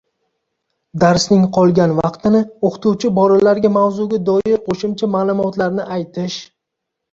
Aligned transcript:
darsning 1.03 1.43
qolgan 1.57 1.93
vaqtini 1.97 2.41
o‘qituvchi 2.71 3.13
bolalarga 3.19 3.73
mavzuga 3.77 4.21
doir 4.31 4.59
qo‘shimcha 4.71 5.13
ma’lumotlarni 5.19 5.89
aytish 6.01 6.43